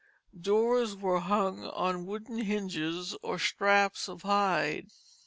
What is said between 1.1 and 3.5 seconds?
hung on wooden hinges or